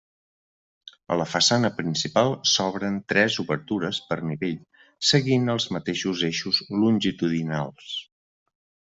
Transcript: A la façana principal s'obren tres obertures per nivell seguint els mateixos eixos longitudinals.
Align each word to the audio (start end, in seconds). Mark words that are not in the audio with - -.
A 1.15 1.15
la 1.21 1.25
façana 1.31 1.69
principal 1.81 2.31
s'obren 2.51 2.95
tres 3.13 3.37
obertures 3.43 3.99
per 4.07 4.17
nivell 4.29 4.57
seguint 5.09 5.45
els 5.55 5.67
mateixos 5.77 6.23
eixos 6.29 6.63
longitudinals. 6.85 7.93